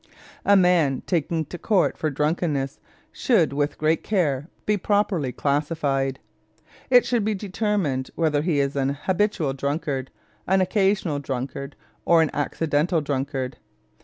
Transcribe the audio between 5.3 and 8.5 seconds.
classified. It should be determined whether